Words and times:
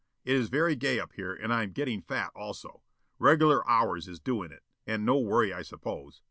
It 0.25 0.35
is 0.35 0.49
very 0.49 0.75
gay 0.75 0.99
up 0.99 1.13
here 1.13 1.31
and 1.31 1.53
I 1.53 1.61
am 1.61 1.73
getting 1.73 2.01
fat 2.01 2.31
also. 2.35 2.81
Regular 3.19 3.61
hours 3.69 4.07
is 4.07 4.19
doing 4.19 4.51
it, 4.51 4.63
and 4.87 5.05
no 5.05 5.19
worry 5.19 5.53
I 5.53 5.61
suppose. 5.61 6.19